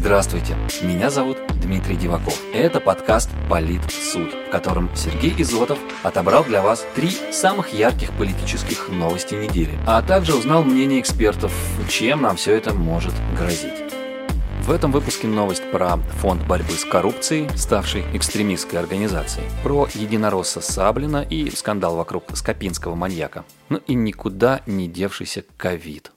Здравствуйте, 0.00 0.56
меня 0.80 1.10
зовут 1.10 1.36
Дмитрий 1.60 1.94
Диваков. 1.94 2.40
Это 2.54 2.80
подкаст 2.80 3.28
«Полит 3.50 3.82
суд», 3.90 4.32
в 4.32 4.50
котором 4.50 4.88
Сергей 4.96 5.34
Изотов 5.36 5.78
отобрал 6.02 6.42
для 6.42 6.62
вас 6.62 6.86
три 6.94 7.10
самых 7.10 7.74
ярких 7.74 8.10
политических 8.12 8.88
новости 8.88 9.34
недели, 9.34 9.78
а 9.86 10.00
также 10.00 10.34
узнал 10.34 10.64
мнение 10.64 11.00
экспертов, 11.00 11.52
чем 11.90 12.22
нам 12.22 12.36
все 12.36 12.56
это 12.56 12.72
может 12.72 13.12
грозить. 13.38 13.92
В 14.62 14.70
этом 14.70 14.90
выпуске 14.90 15.26
новость 15.26 15.70
про 15.70 15.98
фонд 15.98 16.46
борьбы 16.46 16.72
с 16.72 16.86
коррупцией, 16.86 17.50
ставший 17.54 18.02
экстремистской 18.14 18.80
организацией, 18.80 19.44
про 19.62 19.86
единоросса 19.92 20.62
Саблина 20.62 21.26
и 21.28 21.50
скандал 21.50 21.96
вокруг 21.96 22.24
скопинского 22.32 22.94
маньяка, 22.94 23.44
ну 23.68 23.76
и 23.86 23.92
никуда 23.92 24.62
не 24.64 24.88
девшийся 24.88 25.44
ковид. 25.58 26.10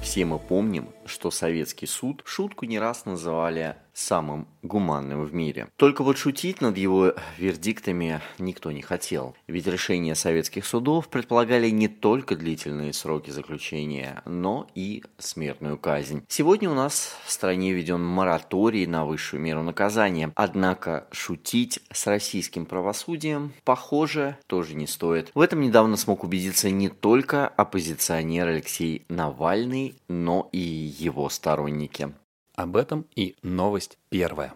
Все 0.00 0.24
мы 0.24 0.38
помним, 0.38 0.88
что 1.06 1.30
советский 1.30 1.86
суд 1.86 2.22
шутку 2.24 2.64
не 2.66 2.78
раз 2.78 3.04
называли 3.04 3.76
самым 3.96 4.46
гуманным 4.62 5.24
в 5.24 5.32
мире. 5.32 5.68
Только 5.76 6.04
вот 6.04 6.18
шутить 6.18 6.60
над 6.60 6.76
его 6.76 7.14
вердиктами 7.38 8.20
никто 8.38 8.70
не 8.70 8.82
хотел. 8.82 9.34
Ведь 9.46 9.66
решения 9.66 10.14
советских 10.14 10.66
судов 10.66 11.08
предполагали 11.08 11.70
не 11.70 11.88
только 11.88 12.36
длительные 12.36 12.92
сроки 12.92 13.30
заключения, 13.30 14.22
но 14.26 14.68
и 14.74 15.02
смертную 15.18 15.78
казнь. 15.78 16.24
Сегодня 16.28 16.70
у 16.70 16.74
нас 16.74 17.16
в 17.24 17.30
стране 17.30 17.72
введен 17.72 18.04
мораторий 18.04 18.86
на 18.86 19.06
высшую 19.06 19.40
меру 19.40 19.62
наказания. 19.62 20.30
Однако 20.34 21.06
шутить 21.10 21.80
с 21.90 22.06
российским 22.06 22.66
правосудием, 22.66 23.54
похоже, 23.64 24.36
тоже 24.46 24.74
не 24.74 24.86
стоит. 24.86 25.30
В 25.34 25.40
этом 25.40 25.62
недавно 25.62 25.96
смог 25.96 26.22
убедиться 26.22 26.70
не 26.70 26.90
только 26.90 27.48
оппозиционер 27.48 28.48
Алексей 28.48 29.06
Навальный, 29.08 29.96
но 30.08 30.50
и 30.52 30.58
его 31.00 31.28
сторонники. 31.28 32.14
Об 32.54 32.76
этом 32.76 33.06
и 33.14 33.36
новость 33.42 33.98
первая. 34.08 34.54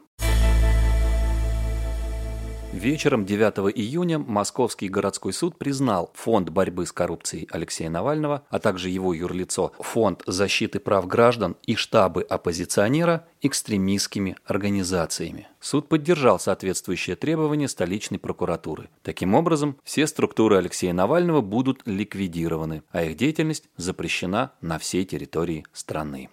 Вечером 2.73 3.27
9 3.27 3.77
июня 3.77 4.21
Московский 4.21 4.89
городской 4.89 5.33
суд 5.33 5.59
признал 5.59 6.13
Фонд 6.15 6.51
борьбы 6.51 6.87
с 6.87 6.93
коррупцией 6.93 7.49
Алексея 7.51 7.91
Навального, 7.91 8.45
а 8.49 8.61
также 8.61 8.91
его 8.91 9.13
юрлицо 9.13 9.73
Фонд 9.81 10.23
защиты 10.25 10.79
прав 10.79 11.09
граждан 11.09 11.57
и 11.65 11.75
штабы 11.75 12.23
оппозиционера 12.23 13.27
экстремистскими 13.43 14.37
организациями. 14.45 15.49
Суд 15.59 15.89
поддержал 15.89 16.39
соответствующие 16.39 17.17
требования 17.17 17.67
столичной 17.67 18.21
прокуратуры. 18.21 18.89
Таким 19.03 19.35
образом, 19.35 19.77
все 19.83 20.07
структуры 20.07 20.57
Алексея 20.57 20.93
Навального 20.93 21.41
будут 21.41 21.83
ликвидированы, 21.87 22.85
а 22.93 23.03
их 23.03 23.17
деятельность 23.17 23.69
запрещена 23.77 24.53
на 24.61 24.79
всей 24.79 25.05
территории 25.05 25.67
страны. 25.73 26.31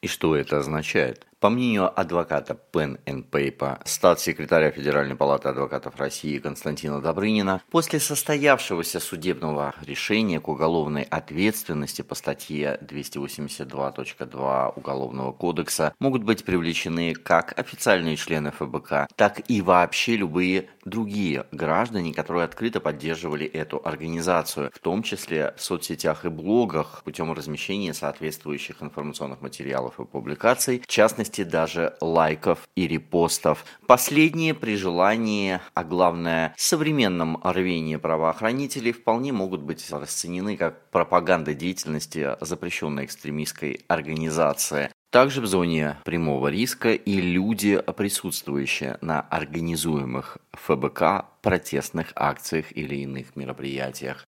И 0.00 0.06
что 0.06 0.36
это 0.36 0.58
означает? 0.58 1.28
По 1.40 1.50
мнению 1.50 1.88
адвоката 1.96 2.58
Pen 2.72 2.98
and 3.04 3.30
Paper, 3.30 3.80
статс-секретаря 3.84 4.72
Федеральной 4.72 5.14
палаты 5.14 5.48
адвокатов 5.50 5.94
России 5.96 6.38
Константина 6.38 7.00
Добрынина, 7.00 7.62
после 7.70 8.00
состоявшегося 8.00 8.98
судебного 8.98 9.72
решения 9.86 10.40
к 10.40 10.48
уголовной 10.48 11.04
ответственности 11.04 12.02
по 12.02 12.16
статье 12.16 12.76
282.2 12.82 14.72
Уголовного 14.74 15.30
кодекса 15.30 15.94
могут 16.00 16.24
быть 16.24 16.44
привлечены 16.44 17.14
как 17.14 17.56
официальные 17.56 18.16
члены 18.16 18.50
ФБК, 18.50 19.06
так 19.14 19.48
и 19.48 19.62
вообще 19.62 20.16
любые 20.16 20.68
другие 20.84 21.46
граждане, 21.52 22.12
которые 22.12 22.46
открыто 22.46 22.80
поддерживали 22.80 23.46
эту 23.46 23.80
организацию, 23.84 24.72
в 24.74 24.80
том 24.80 25.04
числе 25.04 25.54
в 25.56 25.62
соцсетях 25.62 26.24
и 26.24 26.30
блогах 26.30 27.02
путем 27.04 27.32
размещения 27.32 27.94
соответствующих 27.94 28.82
информационных 28.82 29.40
материалов 29.40 29.87
и 29.98 30.04
публикаций, 30.04 30.80
в 30.80 30.86
частности 30.86 31.44
даже 31.44 31.96
лайков 32.00 32.68
и 32.76 32.86
репостов. 32.86 33.64
Последние 33.86 34.54
при 34.54 34.76
желании, 34.76 35.60
а 35.74 35.84
главное 35.84 36.54
современном 36.56 37.40
рвении 37.42 37.96
правоохранителей 37.96 38.92
вполне 38.92 39.32
могут 39.32 39.62
быть 39.62 39.90
расценены 39.90 40.56
как 40.56 40.90
пропаганда 40.90 41.54
деятельности 41.54 42.36
запрещенной 42.40 43.04
экстремистской 43.04 43.80
организации. 43.88 44.90
Также 45.10 45.40
в 45.40 45.46
зоне 45.46 45.96
прямого 46.04 46.48
риска 46.48 46.92
и 46.92 47.20
люди, 47.20 47.82
присутствующие 47.96 48.98
на 49.00 49.22
организуемых 49.22 50.36
ФБК 50.52 51.24
протестных 51.40 52.12
акциях 52.14 52.76
или 52.76 52.96
иных 52.96 53.34
мероприятиях. 53.34 54.27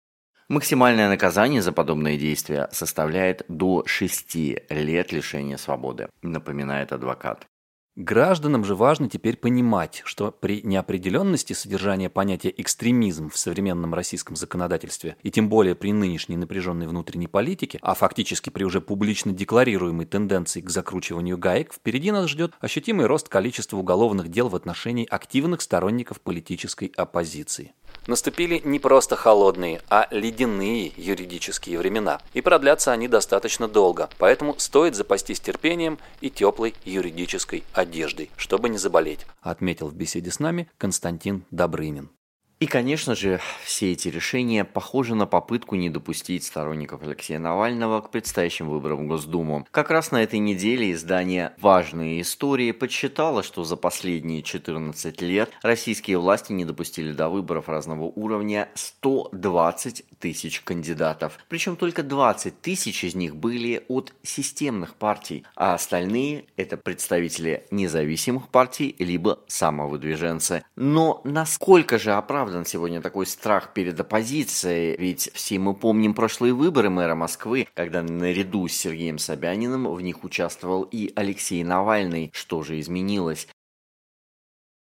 Максимальное 0.48 1.08
наказание 1.08 1.60
за 1.60 1.72
подобные 1.72 2.16
действия 2.16 2.68
составляет 2.70 3.44
до 3.48 3.82
6 3.84 4.36
лет 4.70 5.10
лишения 5.10 5.56
свободы, 5.56 6.08
напоминает 6.22 6.92
адвокат. 6.92 7.48
Гражданам 7.96 8.62
же 8.62 8.76
важно 8.76 9.08
теперь 9.08 9.38
понимать, 9.38 10.02
что 10.04 10.30
при 10.30 10.60
неопределенности 10.62 11.54
содержания 11.54 12.10
понятия 12.10 12.52
экстремизм 12.56 13.30
в 13.30 13.38
современном 13.38 13.92
российском 13.94 14.36
законодательстве, 14.36 15.16
и 15.22 15.32
тем 15.32 15.48
более 15.48 15.74
при 15.74 15.92
нынешней 15.92 16.36
напряженной 16.36 16.86
внутренней 16.86 17.26
политике, 17.26 17.80
а 17.82 17.94
фактически 17.94 18.50
при 18.50 18.62
уже 18.62 18.80
публично 18.80 19.32
декларируемой 19.32 20.06
тенденции 20.06 20.60
к 20.60 20.70
закручиванию 20.70 21.38
гаек, 21.38 21.72
впереди 21.72 22.12
нас 22.12 22.28
ждет 22.28 22.52
ощутимый 22.60 23.06
рост 23.06 23.28
количества 23.28 23.78
уголовных 23.78 24.28
дел 24.28 24.48
в 24.48 24.54
отношении 24.54 25.08
активных 25.10 25.60
сторонников 25.62 26.20
политической 26.20 26.92
оппозиции. 26.96 27.72
Наступили 28.06 28.60
не 28.64 28.78
просто 28.78 29.16
холодные, 29.16 29.82
а 29.88 30.06
ледяные 30.10 30.92
юридические 30.96 31.78
времена. 31.78 32.20
И 32.34 32.40
продлятся 32.40 32.92
они 32.92 33.08
достаточно 33.08 33.68
долго, 33.68 34.08
поэтому 34.18 34.54
стоит 34.58 34.94
запастись 34.94 35.40
терпением 35.40 35.98
и 36.20 36.30
теплой 36.30 36.74
юридической 36.84 37.64
одеждой, 37.72 38.30
чтобы 38.36 38.68
не 38.68 38.78
заболеть, 38.78 39.26
отметил 39.40 39.88
в 39.88 39.94
беседе 39.94 40.30
с 40.30 40.38
нами 40.38 40.68
Константин 40.78 41.44
Добрынин. 41.50 42.10
И, 42.58 42.66
конечно 42.66 43.14
же, 43.14 43.38
все 43.62 43.92
эти 43.92 44.08
решения 44.08 44.64
похожи 44.64 45.14
на 45.14 45.26
попытку 45.26 45.74
не 45.74 45.90
допустить 45.90 46.42
сторонников 46.42 47.02
Алексея 47.02 47.38
Навального 47.38 48.00
к 48.00 48.10
предстоящим 48.10 48.70
выборам 48.70 49.04
в 49.04 49.08
Госдуму. 49.08 49.66
Как 49.70 49.90
раз 49.90 50.10
на 50.10 50.22
этой 50.22 50.38
неделе 50.38 50.90
издание 50.92 51.52
«Важные 51.60 52.22
истории» 52.22 52.72
подсчитало, 52.72 53.42
что 53.42 53.62
за 53.64 53.76
последние 53.76 54.42
14 54.42 55.20
лет 55.20 55.50
российские 55.62 56.16
власти 56.16 56.52
не 56.52 56.64
допустили 56.64 57.12
до 57.12 57.28
выборов 57.28 57.68
разного 57.68 58.04
уровня 58.04 58.70
120 58.74 60.06
тысяч 60.18 60.62
кандидатов. 60.62 61.38
Причем 61.50 61.76
только 61.76 62.02
20 62.02 62.58
тысяч 62.62 63.04
из 63.04 63.14
них 63.14 63.36
были 63.36 63.84
от 63.88 64.14
системных 64.22 64.94
партий, 64.94 65.44
а 65.56 65.74
остальные– 65.74 66.46
это 66.56 66.78
представители 66.78 67.66
независимых 67.70 68.48
партий 68.48 68.96
либо 68.98 69.40
самовыдвиженцы. 69.46 70.64
Но 70.74 71.20
насколько 71.24 71.98
же 71.98 72.14
оправдан 72.14 72.45
оправдан 72.46 72.64
сегодня 72.64 73.02
такой 73.02 73.26
страх 73.26 73.72
перед 73.74 73.98
оппозицией, 73.98 74.96
ведь 74.96 75.30
все 75.34 75.58
мы 75.58 75.74
помним 75.74 76.14
прошлые 76.14 76.54
выборы 76.54 76.90
мэра 76.90 77.16
Москвы, 77.16 77.66
когда 77.74 78.04
наряду 78.04 78.68
с 78.68 78.72
Сергеем 78.72 79.18
Собяниным 79.18 79.92
в 79.92 80.00
них 80.00 80.22
участвовал 80.22 80.84
и 80.84 81.12
Алексей 81.16 81.64
Навальный. 81.64 82.30
Что 82.32 82.62
же 82.62 82.78
изменилось? 82.78 83.48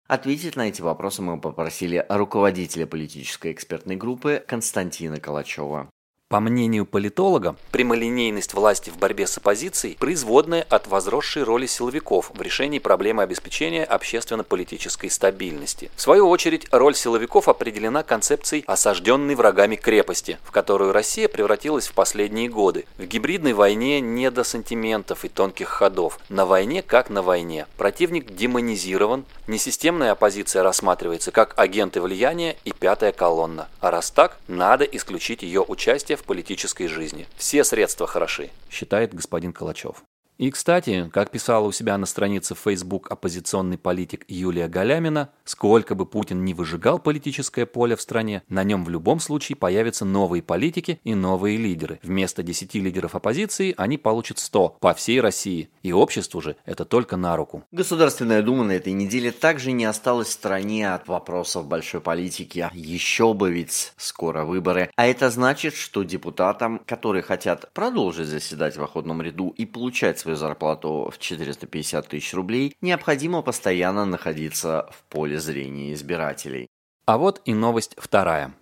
Ответить 0.06 0.56
на 0.56 0.68
эти 0.68 0.82
вопросы 0.82 1.22
мы 1.22 1.40
попросили 1.40 2.04
руководителя 2.10 2.86
политической 2.86 3.52
экспертной 3.52 3.96
группы 3.96 4.44
Константина 4.46 5.18
Калачева. 5.18 5.88
По 6.30 6.40
мнению 6.40 6.84
политолога, 6.84 7.56
прямолинейность 7.72 8.52
власти 8.52 8.90
в 8.90 8.98
борьбе 8.98 9.26
с 9.26 9.38
оппозицией– 9.38 9.96
производная 9.98 10.62
от 10.68 10.86
возросшей 10.86 11.42
роли 11.42 11.64
силовиков 11.64 12.30
в 12.34 12.42
решении 12.42 12.78
проблемы 12.78 13.22
обеспечения 13.22 13.82
общественно-политической 13.82 15.08
стабильности. 15.08 15.90
В 15.96 16.02
свою 16.02 16.28
очередь, 16.28 16.66
роль 16.70 16.94
силовиков 16.94 17.48
определена 17.48 18.02
концепцией 18.02 18.62
осажденной 18.66 19.36
врагами 19.36 19.76
крепости, 19.76 20.36
в 20.44 20.50
которую 20.50 20.92
Россия 20.92 21.28
превратилась 21.28 21.88
в 21.88 21.94
последние 21.94 22.50
годы. 22.50 22.84
В 22.98 23.06
гибридной 23.06 23.54
войне 23.54 24.02
не 24.02 24.30
до 24.30 24.44
сантиментов 24.44 25.24
и 25.24 25.30
тонких 25.30 25.68
ходов. 25.68 26.18
На 26.28 26.44
войне 26.44 26.82
как 26.82 27.08
на 27.08 27.22
войне. 27.22 27.66
Противник 27.78 28.34
демонизирован, 28.34 29.24
несистемная 29.46 30.12
оппозиция 30.12 30.62
рассматривается 30.62 31.30
как 31.30 31.54
агенты 31.56 32.02
влияния 32.02 32.58
и 32.66 32.72
пятая 32.72 33.12
колонна. 33.12 33.68
А 33.80 33.90
раз 33.90 34.10
так, 34.10 34.36
надо 34.46 34.84
исключить 34.84 35.42
ее 35.42 35.64
участие 35.66 36.17
в 36.18 36.24
политической 36.24 36.88
жизни. 36.88 37.26
Все 37.36 37.64
средства 37.64 38.06
хороши, 38.06 38.50
считает 38.70 39.14
господин 39.14 39.52
Калачев. 39.52 40.02
И, 40.38 40.52
кстати, 40.52 41.10
как 41.12 41.32
писала 41.32 41.66
у 41.66 41.72
себя 41.72 41.98
на 41.98 42.06
странице 42.06 42.54
в 42.54 42.60
Facebook 42.60 43.10
оппозиционный 43.10 43.76
политик 43.76 44.24
Юлия 44.28 44.68
Галямина, 44.68 45.30
сколько 45.44 45.96
бы 45.96 46.06
Путин 46.06 46.44
не 46.44 46.54
выжигал 46.54 47.00
политическое 47.00 47.66
поле 47.66 47.96
в 47.96 48.00
стране, 48.00 48.44
на 48.48 48.62
нем 48.62 48.84
в 48.84 48.88
любом 48.88 49.18
случае 49.18 49.56
появятся 49.56 50.04
новые 50.04 50.44
политики 50.44 51.00
и 51.02 51.16
новые 51.16 51.56
лидеры. 51.56 51.98
Вместо 52.04 52.44
10 52.44 52.72
лидеров 52.76 53.16
оппозиции 53.16 53.74
они 53.76 53.98
получат 53.98 54.38
100 54.38 54.76
по 54.78 54.94
всей 54.94 55.20
России. 55.20 55.70
И 55.82 55.92
обществу 55.92 56.40
же 56.40 56.54
это 56.64 56.84
только 56.84 57.16
на 57.16 57.34
руку. 57.36 57.64
Государственная 57.72 58.42
Дума 58.42 58.62
на 58.62 58.72
этой 58.72 58.92
неделе 58.92 59.32
также 59.32 59.72
не 59.72 59.86
осталась 59.86 60.28
в 60.28 60.32
стороне 60.32 60.94
от 60.94 61.08
вопросов 61.08 61.66
большой 61.66 62.00
политики. 62.00 62.70
Еще 62.72 63.34
бы 63.34 63.50
ведь 63.50 63.92
скоро 63.96 64.44
выборы. 64.44 64.88
А 64.94 65.04
это 65.08 65.30
значит, 65.30 65.74
что 65.74 66.04
депутатам, 66.04 66.80
которые 66.86 67.22
хотят 67.22 67.72
продолжить 67.72 68.28
заседать 68.28 68.76
в 68.76 68.84
охотном 68.84 69.20
ряду 69.20 69.52
и 69.56 69.66
получать 69.66 70.27
свою 70.28 70.36
зарплату 70.36 71.10
в 71.12 71.18
450 71.18 72.08
тысяч 72.08 72.34
рублей, 72.34 72.76
необходимо 72.82 73.42
постоянно 73.42 74.04
находиться 74.04 74.88
в 74.92 75.02
поле 75.10 75.38
зрения 75.38 75.94
избирателей. 75.94 76.66
А 77.06 77.16
вот 77.16 77.40
и 77.46 77.54
новость 77.54 77.94
вторая. 77.96 78.54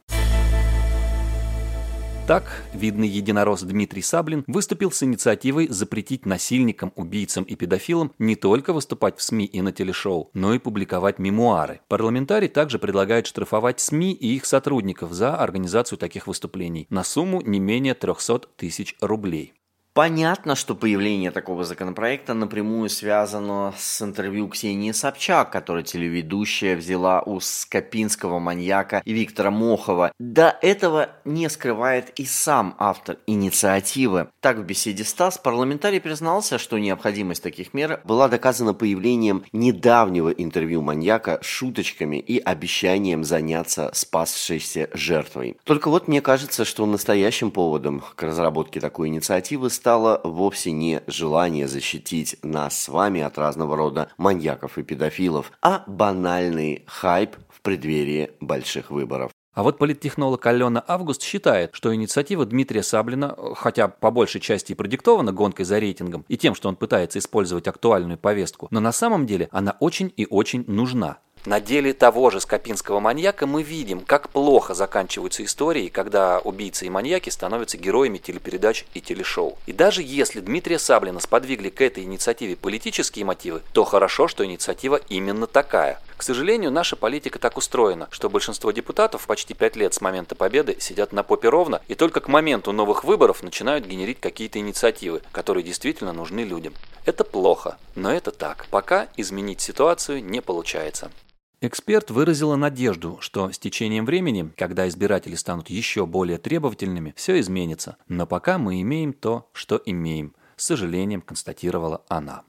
Так, 2.29 2.65
видный 2.73 3.07
единорос 3.07 3.63
Дмитрий 3.63 4.03
Саблин 4.03 4.43
выступил 4.49 4.91
с 4.91 5.01
инициативой 5.03 5.69
запретить 5.69 6.27
насильникам, 6.27 6.93
убийцам 6.97 7.45
и 7.45 7.55
педофилам 7.55 8.13
не 8.19 8.35
только 8.35 8.73
выступать 8.73 9.17
в 9.17 9.23
СМИ 9.23 9.45
и 9.45 9.61
на 9.61 9.73
телешоу, 9.73 10.31
но 10.35 10.53
и 10.53 10.59
публиковать 10.59 11.21
мемуары. 11.21 11.81
Парламентарий 11.87 12.49
также 12.49 12.81
предлагает 12.81 13.29
штрафовать 13.29 13.79
СМИ 13.79 14.13
и 14.13 14.35
их 14.35 14.45
сотрудников 14.45 15.13
за 15.13 15.37
организацию 15.37 15.99
таких 15.99 16.27
выступлений 16.27 16.89
на 16.91 17.05
сумму 17.05 17.43
не 17.43 17.61
менее 17.61 17.95
300 17.95 18.41
тысяч 18.57 18.97
рублей. 19.01 19.56
Понятно, 19.97 20.57
что 20.57 20.75
появление 20.75 21.31
такого 21.31 21.65
законопроекта 21.65 22.35
напрямую 22.35 22.91
связано 22.91 23.73
с 23.79 24.03
интервью 24.03 24.47
Ксении 24.47 24.93
Собчак, 24.93 25.51
которое 25.51 25.85
телеведущая 25.85 26.77
взяла 26.77 27.23
у 27.23 27.41
скопинского 27.41 28.39
маньяка 28.39 29.01
и 29.07 29.15
Виктора 29.15 29.51
Мохова. 29.51 30.13
До 30.19 30.55
этого 30.61 31.09
не 31.25 31.49
скрывает 31.49 32.11
и 32.21 32.27
сам 32.27 32.75
автор 32.79 33.17
инициативы. 33.27 34.29
Так, 34.41 34.59
в 34.59 34.65
беседе 34.65 35.03
Стас 35.03 35.39
парламентарий 35.39 36.03
признался, 36.03 36.59
что 36.59 36.77
необходимость 36.77 37.43
таких 37.43 37.73
мер 37.73 38.03
была 38.05 38.29
доказана 38.29 38.75
появлением 38.75 39.45
недавнего 39.55 40.29
интервью 40.29 40.83
маньяка 40.83 41.39
шуточками 41.41 42.19
и 42.19 42.39
обещанием 42.39 43.25
заняться 43.25 43.91
спасшейся 43.95 44.91
жертвой. 44.93 45.57
Только 45.65 45.89
вот 45.89 46.07
мне 46.07 46.21
кажется, 46.21 46.67
что 46.67 46.85
настоящим 46.85 47.51
поводом 47.51 48.05
к 48.15 48.23
разработке 48.23 48.79
такой 48.79 49.09
инициативы 49.09 49.71
стало 49.87 50.21
вовсе 50.25 50.73
не 50.73 51.01
желание 51.07 51.69
защитить 51.69 52.39
нас 52.43 52.77
с 52.77 52.89
вами 52.89 53.21
от 53.21 53.39
разного 53.39 53.77
рода 53.77 54.09
маньяков 54.19 54.79
и 54.79 54.83
педофилов, 54.83 55.53
а 55.63 55.85
банальный 55.87 56.83
хайп 56.89 57.37
в 57.49 57.61
преддверии 57.61 58.33
больших 58.41 58.91
выборов. 58.91 59.31
А 59.55 59.63
вот 59.63 59.79
политтехнолог 59.79 60.45
Алена 60.45 60.85
Август 60.89 61.23
считает, 61.23 61.71
что 61.73 61.95
инициатива 61.95 62.45
Дмитрия 62.45 62.83
Саблина, 62.83 63.37
хотя 63.55 63.87
по 63.87 64.11
большей 64.11 64.41
части 64.41 64.73
и 64.73 64.75
продиктована 64.75 65.33
гонкой 65.33 65.65
за 65.65 65.79
рейтингом 65.79 66.25
и 66.27 66.37
тем, 66.37 66.57
что 66.57 66.69
он 66.69 66.75
пытается 66.75 67.21
использовать 67.21 67.69
актуальную 67.69 68.19
повестку, 68.19 68.67
но 68.73 68.81
на 68.81 68.91
самом 68.91 69.25
деле 69.25 69.49
она 69.53 69.77
очень 69.79 70.13
и 70.17 70.27
очень 70.29 70.65
нужна. 70.67 71.19
На 71.47 71.61
деле 71.61 71.93
того 71.93 72.31
же 72.31 72.41
скопинского 72.41 72.99
маньяка 72.99 73.47
мы 73.47 73.63
видим, 73.63 74.01
как 74.01 74.31
плохо 74.31 74.75
заканчиваются 74.75 75.45
истории, 75.45 75.87
когда 75.87 76.41
убийцы 76.41 76.87
и 76.87 76.91
маньяки 76.91 77.31
становятся 77.31 77.79
героями 77.79 78.19
телепередач 78.19 78.85
и 78.95 79.01
телешоу. 79.01 79.57
И 79.67 79.73
даже 79.73 80.03
если 80.03 80.41
Дмитрия 80.41 80.81
Саблина 80.81 81.21
сподвигли 81.21 81.69
к 81.71 81.81
этой 81.81 82.03
инициативе 82.03 82.57
политические 82.57 83.25
мотивы, 83.25 83.63
то 83.73 83.85
хорошо, 83.85 84.27
что 84.27 84.45
инициатива 84.45 85.01
именно 85.09 85.47
такая. 85.47 86.01
К 86.17 86.25
сожалению, 86.25 86.73
наша 86.73 86.97
политика 86.97 87.39
так 87.39 87.57
устроена, 87.57 88.09
что 88.11 88.29
большинство 88.29 88.73
депутатов 88.73 89.25
почти 89.29 89.55
пять 89.55 89.77
лет 89.77 89.95
с 89.95 90.01
момента 90.01 90.35
победы 90.35 90.77
сидят 90.81 91.13
на 91.13 91.23
попе 91.23 91.49
ровно 91.49 91.81
и 91.87 91.95
только 91.95 92.19
к 92.19 92.27
моменту 92.27 92.73
новых 92.73 93.05
выборов 93.05 93.45
начинают 93.45 93.87
генерить 93.87 94.19
какие-то 94.19 94.59
инициативы, 94.59 95.23
которые 95.31 95.63
действительно 95.63 96.13
нужны 96.13 96.41
людям. 96.41 96.75
Это 97.05 97.23
плохо, 97.23 97.79
но 97.95 98.13
это 98.13 98.33
так. 98.33 98.67
Пока 98.71 99.07
изменить 99.17 99.61
ситуацию 99.61 100.25
не 100.25 100.41
получается. 100.41 101.13
Эксперт 101.63 102.11
выразила 102.11 102.55
надежду, 102.57 103.17
что 103.21 103.51
с 103.51 103.59
течением 103.59 104.05
времени, 104.05 104.53
когда 104.59 104.87
избиратели 104.89 105.35
станут 105.37 105.71
еще 105.71 106.05
более 106.05 106.37
требовательными, 106.37 107.15
все 107.17 107.41
изменится. 107.41 107.97
Но 108.09 108.27
пока 108.27 108.59
мы 108.59 108.83
имеем 108.83 109.15
то, 109.15 109.49
что 109.55 109.81
имеем, 109.87 110.35
с 110.57 110.67
сожалением 110.67 111.23
констатировала 111.23 112.05
она. 112.09 112.43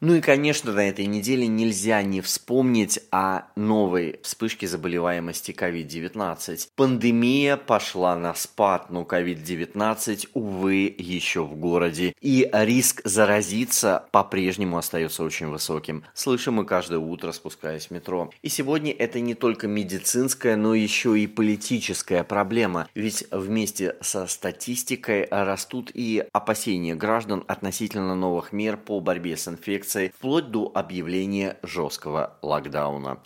Ну 0.00 0.14
и, 0.14 0.20
конечно, 0.20 0.72
на 0.72 0.88
этой 0.88 1.06
неделе 1.06 1.48
нельзя 1.48 2.00
не 2.04 2.20
вспомнить 2.20 3.00
о 3.10 3.42
новой 3.56 4.20
вспышке 4.22 4.68
заболеваемости 4.68 5.50
COVID-19. 5.50 6.68
Пандемия 6.76 7.56
пошла 7.56 8.14
на 8.14 8.32
спад, 8.34 8.90
но 8.90 9.02
COVID-19, 9.02 10.28
увы, 10.34 10.94
еще 10.96 11.42
в 11.42 11.56
городе. 11.56 12.14
И 12.20 12.48
риск 12.52 13.00
заразиться 13.04 14.04
по-прежнему 14.12 14.78
остается 14.78 15.24
очень 15.24 15.48
высоким. 15.48 16.04
Слышим 16.14 16.54
мы 16.54 16.64
каждое 16.64 17.00
утро, 17.00 17.32
спускаясь 17.32 17.86
в 17.86 17.90
метро. 17.90 18.30
И 18.40 18.48
сегодня 18.48 18.92
это 18.92 19.18
не 19.18 19.34
только 19.34 19.66
медицинская, 19.66 20.54
но 20.54 20.76
еще 20.76 21.18
и 21.18 21.26
политическая 21.26 22.22
проблема. 22.22 22.88
Ведь 22.94 23.24
вместе 23.32 23.96
со 24.00 24.28
статистикой 24.28 25.26
растут 25.28 25.90
и 25.92 26.24
опасения 26.32 26.94
граждан 26.94 27.42
относительно 27.48 28.14
новых 28.14 28.52
мер 28.52 28.76
по 28.76 29.00
борьбе 29.00 29.36
с 29.36 29.48
инфекцией 29.48 29.87
инфекцией 29.88 30.12
вплоть 30.14 30.50
до 30.50 30.70
объявления 30.74 31.56
жесткого 31.62 32.38
локдауна. 32.42 33.18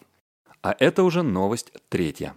А 0.62 0.75
это 0.79 1.03
уже 1.03 1.23
новость 1.23 1.73
третья. 1.88 2.35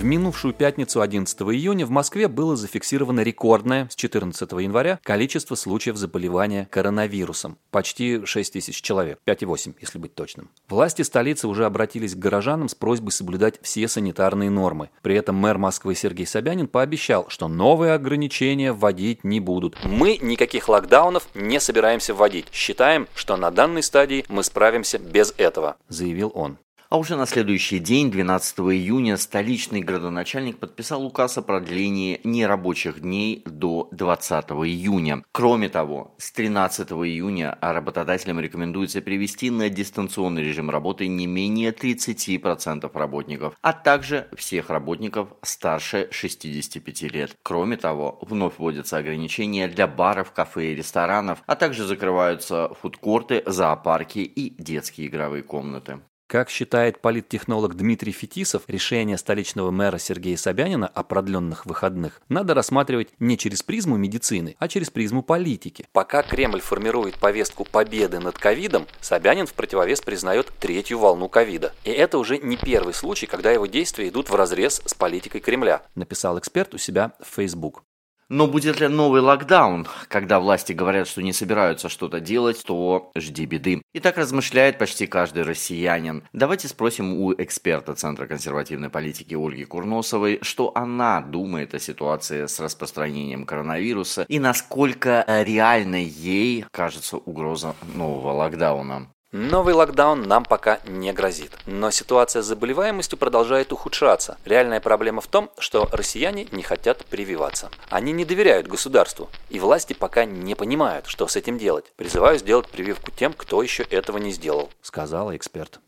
В 0.00 0.04
минувшую 0.04 0.54
пятницу 0.54 1.02
11 1.02 1.42
июня 1.42 1.84
в 1.84 1.90
Москве 1.90 2.26
было 2.26 2.56
зафиксировано 2.56 3.20
рекордное 3.20 3.86
с 3.90 3.96
14 3.96 4.50
января 4.52 4.98
количество 5.02 5.56
случаев 5.56 5.98
заболевания 5.98 6.66
коронавирусом. 6.70 7.58
Почти 7.70 8.24
6 8.24 8.54
тысяч 8.54 8.80
человек, 8.80 9.18
5,8 9.26 9.74
если 9.78 9.98
быть 9.98 10.14
точным. 10.14 10.48
Власти 10.70 11.02
столицы 11.02 11.48
уже 11.48 11.66
обратились 11.66 12.14
к 12.14 12.18
горожанам 12.18 12.70
с 12.70 12.74
просьбой 12.74 13.10
соблюдать 13.10 13.60
все 13.60 13.88
санитарные 13.88 14.48
нормы. 14.48 14.88
При 15.02 15.16
этом 15.16 15.36
мэр 15.36 15.58
Москвы 15.58 15.94
Сергей 15.94 16.26
Собянин 16.26 16.66
пообещал, 16.66 17.26
что 17.28 17.46
новые 17.46 17.92
ограничения 17.92 18.72
вводить 18.72 19.22
не 19.22 19.38
будут. 19.38 19.76
Мы 19.84 20.16
никаких 20.22 20.70
локдаунов 20.70 21.28
не 21.34 21.60
собираемся 21.60 22.14
вводить. 22.14 22.46
Считаем, 22.52 23.06
что 23.14 23.36
на 23.36 23.50
данной 23.50 23.82
стадии 23.82 24.24
мы 24.30 24.44
справимся 24.44 24.98
без 24.98 25.34
этого, 25.36 25.76
заявил 25.90 26.32
он. 26.34 26.56
А 26.90 26.98
уже 26.98 27.14
на 27.14 27.24
следующий 27.24 27.78
день, 27.78 28.10
12 28.10 28.58
июня, 28.58 29.16
столичный 29.16 29.80
градоначальник 29.80 30.58
подписал 30.58 31.06
указ 31.06 31.38
о 31.38 31.42
продлении 31.42 32.20
нерабочих 32.24 32.98
дней 33.00 33.44
до 33.46 33.86
20 33.92 34.50
июня. 34.50 35.22
Кроме 35.30 35.68
того, 35.68 36.16
с 36.18 36.32
13 36.32 36.90
июня 36.90 37.56
работодателям 37.60 38.40
рекомендуется 38.40 39.00
перевести 39.02 39.50
на 39.50 39.68
дистанционный 39.68 40.42
режим 40.42 40.68
работы 40.68 41.06
не 41.06 41.28
менее 41.28 41.70
30% 41.70 42.90
работников, 42.92 43.54
а 43.62 43.72
также 43.72 44.26
всех 44.34 44.68
работников 44.68 45.28
старше 45.42 46.08
65 46.10 47.02
лет. 47.02 47.36
Кроме 47.44 47.76
того, 47.76 48.18
вновь 48.20 48.54
вводятся 48.58 48.96
ограничения 48.96 49.68
для 49.68 49.86
баров, 49.86 50.32
кафе 50.32 50.72
и 50.72 50.74
ресторанов, 50.74 51.40
а 51.46 51.54
также 51.54 51.84
закрываются 51.84 52.74
фудкорты, 52.82 53.44
зоопарки 53.46 54.18
и 54.18 54.60
детские 54.60 55.06
игровые 55.06 55.44
комнаты. 55.44 56.00
Как 56.30 56.48
считает 56.48 57.00
политтехнолог 57.00 57.74
Дмитрий 57.74 58.12
Фетисов, 58.12 58.62
решение 58.68 59.18
столичного 59.18 59.72
мэра 59.72 59.98
Сергея 59.98 60.36
Собянина 60.36 60.86
о 60.86 61.02
продленных 61.02 61.66
выходных 61.66 62.22
надо 62.28 62.54
рассматривать 62.54 63.08
не 63.18 63.36
через 63.36 63.64
призму 63.64 63.96
медицины, 63.96 64.54
а 64.60 64.68
через 64.68 64.90
призму 64.90 65.24
политики. 65.24 65.88
Пока 65.90 66.22
Кремль 66.22 66.60
формирует 66.60 67.16
повестку 67.16 67.64
победы 67.64 68.20
над 68.20 68.38
ковидом, 68.38 68.86
Собянин 69.00 69.46
в 69.46 69.54
противовес 69.54 70.02
признает 70.02 70.52
третью 70.60 71.00
волну 71.00 71.28
ковида. 71.28 71.72
И 71.82 71.90
это 71.90 72.16
уже 72.16 72.38
не 72.38 72.56
первый 72.56 72.94
случай, 72.94 73.26
когда 73.26 73.50
его 73.50 73.66
действия 73.66 74.08
идут 74.08 74.30
в 74.30 74.34
разрез 74.36 74.82
с 74.86 74.94
политикой 74.94 75.40
Кремля, 75.40 75.82
написал 75.96 76.38
эксперт 76.38 76.72
у 76.74 76.78
себя 76.78 77.10
в 77.18 77.26
Facebook. 77.26 77.82
Но 78.30 78.46
будет 78.46 78.78
ли 78.78 78.86
новый 78.86 79.20
локдаун? 79.22 79.88
Когда 80.06 80.38
власти 80.38 80.72
говорят, 80.72 81.08
что 81.08 81.20
не 81.20 81.32
собираются 81.32 81.88
что-то 81.88 82.20
делать, 82.20 82.62
то 82.64 83.10
жди 83.16 83.44
беды. 83.44 83.82
И 83.92 83.98
так 83.98 84.18
размышляет 84.18 84.78
почти 84.78 85.08
каждый 85.08 85.42
россиянин. 85.42 86.22
Давайте 86.32 86.68
спросим 86.68 87.20
у 87.20 87.32
эксперта 87.32 87.96
Центра 87.96 88.28
консервативной 88.28 88.88
политики 88.88 89.34
Ольги 89.34 89.64
Курносовой, 89.64 90.38
что 90.42 90.70
она 90.76 91.20
думает 91.22 91.74
о 91.74 91.80
ситуации 91.80 92.46
с 92.46 92.60
распространением 92.60 93.44
коронавируса 93.44 94.24
и 94.28 94.38
насколько 94.38 95.24
реальной 95.26 96.04
ей 96.04 96.64
кажется 96.70 97.16
угроза 97.16 97.74
нового 97.96 98.30
локдауна. 98.30 99.08
Новый 99.32 99.74
локдаун 99.74 100.22
нам 100.22 100.44
пока 100.44 100.80
не 100.86 101.12
грозит. 101.12 101.56
Но 101.64 101.92
ситуация 101.92 102.42
с 102.42 102.46
заболеваемостью 102.46 103.16
продолжает 103.16 103.72
ухудшаться. 103.72 104.36
Реальная 104.44 104.80
проблема 104.80 105.20
в 105.20 105.28
том, 105.28 105.50
что 105.56 105.88
россияне 105.92 106.48
не 106.50 106.64
хотят 106.64 107.04
прививаться. 107.06 107.70
Они 107.90 108.10
не 108.10 108.24
доверяют 108.24 108.66
государству. 108.66 109.30
И 109.48 109.60
власти 109.60 109.92
пока 109.92 110.24
не 110.24 110.56
понимают, 110.56 111.06
что 111.06 111.28
с 111.28 111.36
этим 111.36 111.58
делать. 111.58 111.84
Призываю 111.94 112.38
сделать 112.38 112.68
прививку 112.68 113.12
тем, 113.12 113.32
кто 113.32 113.62
еще 113.62 113.84
этого 113.84 114.18
не 114.18 114.32
сделал, 114.32 114.68
сказала 114.82 115.36
эксперт. 115.36 115.78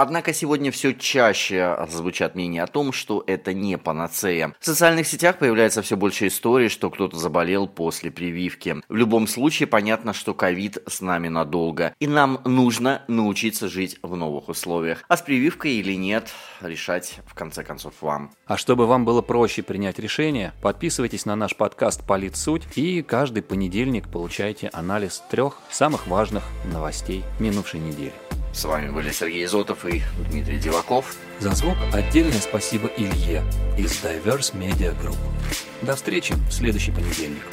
Однако 0.00 0.32
сегодня 0.32 0.70
все 0.70 0.94
чаще 0.94 1.76
звучат 1.90 2.36
мнения 2.36 2.62
о 2.62 2.68
том, 2.68 2.92
что 2.92 3.24
это 3.26 3.52
не 3.52 3.76
панацея. 3.76 4.54
В 4.60 4.64
социальных 4.64 5.08
сетях 5.08 5.40
появляется 5.40 5.82
все 5.82 5.96
больше 5.96 6.28
историй, 6.28 6.68
что 6.68 6.88
кто-то 6.88 7.16
заболел 7.16 7.66
после 7.66 8.12
прививки. 8.12 8.76
В 8.88 8.94
любом 8.94 9.26
случае 9.26 9.66
понятно, 9.66 10.12
что 10.12 10.34
ковид 10.34 10.78
с 10.86 11.00
нами 11.00 11.26
надолго. 11.26 11.96
И 11.98 12.06
нам 12.06 12.40
нужно 12.44 13.02
научиться 13.08 13.66
жить 13.66 13.98
в 14.02 14.14
новых 14.14 14.48
условиях. 14.48 15.02
А 15.08 15.16
с 15.16 15.22
прививкой 15.22 15.72
или 15.72 15.94
нет, 15.94 16.28
решать 16.60 17.18
в 17.26 17.34
конце 17.34 17.64
концов 17.64 17.94
вам. 18.00 18.30
А 18.46 18.56
чтобы 18.56 18.86
вам 18.86 19.04
было 19.04 19.20
проще 19.20 19.64
принять 19.64 19.98
решение, 19.98 20.52
подписывайтесь 20.62 21.26
на 21.26 21.34
наш 21.34 21.56
подкаст 21.56 22.06
«Политсуть» 22.06 22.62
и 22.76 23.02
каждый 23.02 23.42
понедельник 23.42 24.08
получайте 24.08 24.68
анализ 24.72 25.24
трех 25.28 25.58
самых 25.70 26.06
важных 26.06 26.44
новостей 26.72 27.24
минувшей 27.40 27.80
недели. 27.80 28.12
С 28.58 28.64
вами 28.64 28.90
были 28.90 29.12
Сергей 29.12 29.44
Изотов 29.44 29.86
и 29.86 30.02
Дмитрий 30.28 30.58
Диваков. 30.58 31.14
За 31.38 31.54
звук 31.54 31.76
отдельное 31.92 32.40
спасибо 32.40 32.90
Илье 32.96 33.44
из 33.76 34.02
Diverse 34.02 34.52
Media 34.52 34.92
Group. 35.00 35.16
До 35.82 35.94
встречи 35.94 36.34
в 36.34 36.52
следующий 36.52 36.90
понедельник. 36.90 37.44